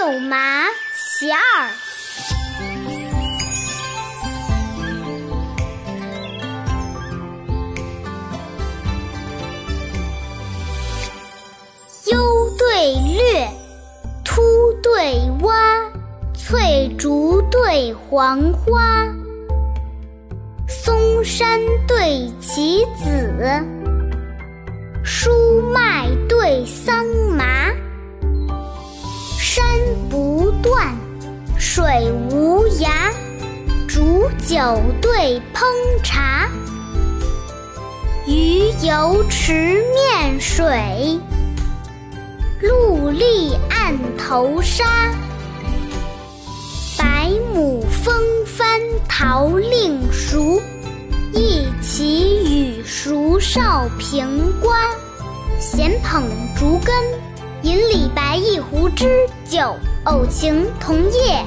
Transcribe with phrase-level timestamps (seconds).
[0.00, 1.40] 六麻其二。
[12.06, 13.50] 优对劣，
[14.24, 14.40] 凸
[14.80, 15.82] 对洼，
[16.32, 19.04] 翠竹对黄花，
[20.68, 23.34] 松山对棋子，
[25.04, 27.04] 疏麦对桑
[31.78, 32.90] 水无涯，
[33.86, 35.62] 煮酒对烹
[36.02, 36.50] 茶，
[38.26, 41.20] 鱼游池面水。
[42.60, 44.84] 陆立岸头沙，
[46.98, 48.12] 百亩风
[48.44, 48.66] 帆
[49.08, 50.60] 桃令熟，
[51.32, 54.80] 一齐与熟少平瓜。
[55.60, 56.24] 闲捧
[56.58, 56.92] 竹根，
[57.62, 59.76] 饮李白一壶之酒。
[60.04, 61.44] 偶晴同叶，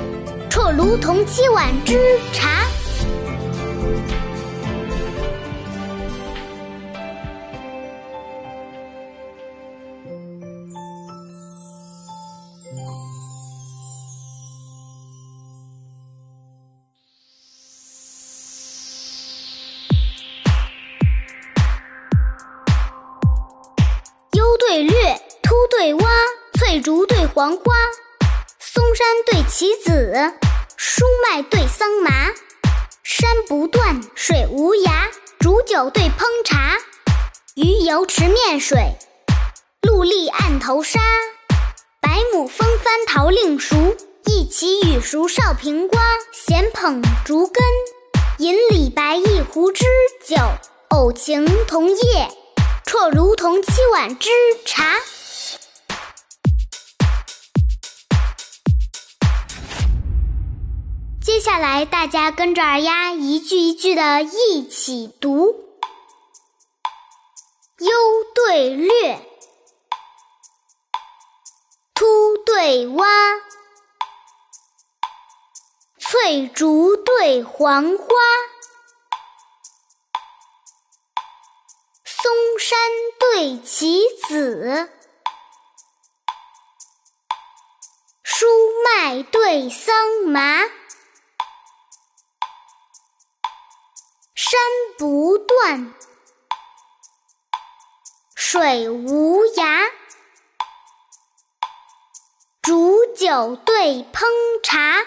[0.51, 2.67] 啜卢同七碗之茶。
[24.33, 26.05] 优对劣，凸对洼，
[26.59, 27.73] 翠竹对黄花，
[28.73, 30.33] 松山对棋子，
[30.77, 32.31] 疏麦对桑麻。
[33.03, 35.09] 山不断，水无涯，
[35.41, 36.77] 煮酒对烹茶，
[37.55, 38.95] 鱼游池面水，
[39.81, 41.01] 陆立岸头沙。
[41.99, 43.75] 百亩风帆桃令熟，
[44.23, 46.01] 一齐与熟少平瓜。
[46.31, 47.61] 闲捧竹根，
[48.37, 49.83] 饮李白一壶之
[50.25, 50.37] 酒。
[50.91, 52.29] 偶晴同叶，
[52.85, 54.29] 啜如同七碗之
[54.65, 54.95] 茶。
[61.23, 65.77] 接下来，大家跟着二丫一句一句的一起读：
[67.77, 69.23] 优对劣，
[71.93, 73.05] 凸对洼，
[75.99, 78.05] 翠竹对黄花，
[82.03, 82.79] 松山
[83.19, 84.89] 对棋子，
[88.23, 88.47] 疏
[88.83, 89.95] 麦对桑
[90.25, 90.80] 麻。
[94.51, 94.59] 山
[94.97, 95.93] 不断，
[98.35, 99.89] 水无涯，
[102.61, 104.25] 煮酒对烹
[104.61, 105.05] 茶，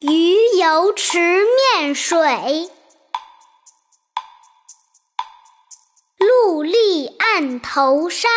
[0.00, 1.46] 鱼游池
[1.78, 2.70] 面水，
[6.18, 8.28] 陆立岸头沙。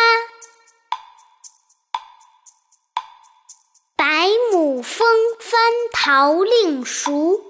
[5.54, 7.40] 风帆桃令熟，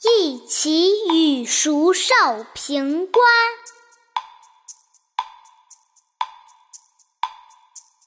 [0.00, 3.22] 一齐与熟少平瓜。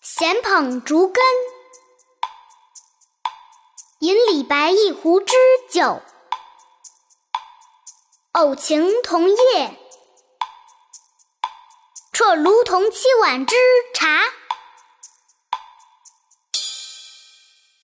[0.02, 1.24] 闲捧竹根，
[4.00, 5.36] 饮李白一壶之
[5.70, 6.02] 酒。
[8.32, 9.78] 偶晴同叶。
[12.12, 13.56] 啜卢同七碗之
[13.94, 14.24] 茶。